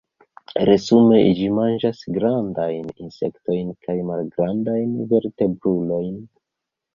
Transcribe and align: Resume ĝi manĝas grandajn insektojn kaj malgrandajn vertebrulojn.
Resume 0.67 1.19
ĝi 1.39 1.49
manĝas 1.57 1.99
grandajn 2.15 2.87
insektojn 3.05 3.69
kaj 3.85 3.95
malgrandajn 4.09 4.97
vertebrulojn. 5.13 6.19